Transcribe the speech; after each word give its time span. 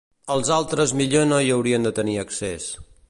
Els 0.35 0.47
altres 0.55 0.93
millor 1.01 1.27
no 1.33 1.41
hi 1.49 1.53
haurien 1.59 1.87
de 1.89 1.93
tenir 2.01 2.17
accés. 2.23 2.67